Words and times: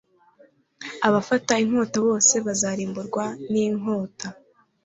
abafata 1.07 1.53
inkota 1.63 1.97
bose 2.07 2.33
bazarimburwa 2.45 3.25
n'inkota 3.51 4.27